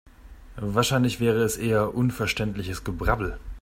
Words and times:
Wahrscheinlich 0.57 1.19
wäre 1.19 1.43
es 1.43 1.57
eher 1.57 1.93
unverständliches 1.93 2.83
Gebrabbel. 2.83 3.37